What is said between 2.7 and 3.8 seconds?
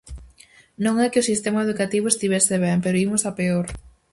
pero imos a peor.